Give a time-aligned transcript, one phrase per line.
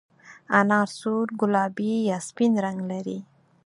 [0.59, 3.19] انار سور، ګلابي یا سپین رنګ لري.